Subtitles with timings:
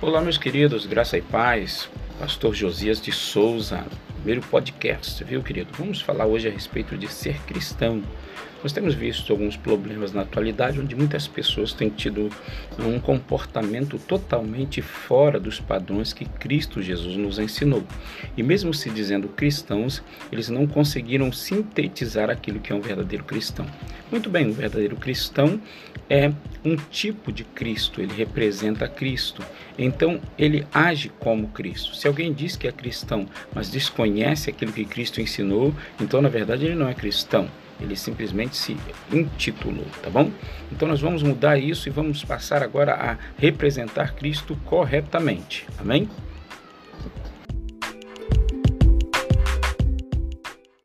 [0.00, 1.90] Olá, meus queridos, graça e paz.
[2.20, 3.84] Pastor Josias de Souza,
[4.18, 5.70] primeiro podcast, viu, querido?
[5.78, 8.02] Vamos falar hoje a respeito de ser cristão.
[8.62, 12.28] Nós temos visto alguns problemas na atualidade onde muitas pessoas têm tido
[12.76, 17.84] um comportamento totalmente fora dos padrões que Cristo Jesus nos ensinou.
[18.36, 23.64] E mesmo se dizendo cristãos, eles não conseguiram sintetizar aquilo que é um verdadeiro cristão.
[24.10, 25.60] Muito bem, um verdadeiro cristão
[26.10, 26.32] é
[26.64, 29.44] um tipo de Cristo, ele representa Cristo.
[29.78, 31.94] Então, ele age como Cristo.
[31.94, 34.07] Se alguém diz que é cristão, mas desconhece
[34.50, 37.48] aquilo que Cristo ensinou, então na verdade ele não é cristão
[37.80, 38.76] ele simplesmente se
[39.12, 40.30] intitulou, tá bom?
[40.72, 46.08] Então nós vamos mudar isso e vamos passar agora a representar Cristo corretamente, amém?